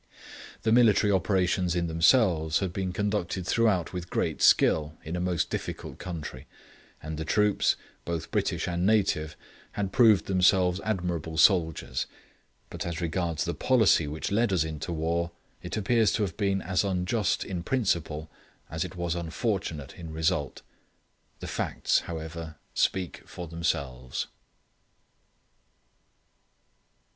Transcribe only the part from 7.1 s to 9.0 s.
the troops, both British and